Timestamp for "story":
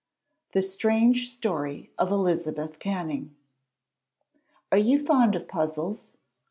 1.29-1.91